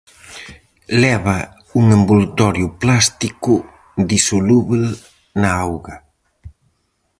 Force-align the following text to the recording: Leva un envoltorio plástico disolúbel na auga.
Leva 1.01 1.37
un 1.79 1.85
envoltorio 1.97 2.67
plástico 2.83 3.53
disolúbel 4.11 4.85
na 5.41 5.49
auga. 5.65 5.95